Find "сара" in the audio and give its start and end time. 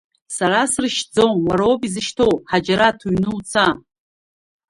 0.35-0.59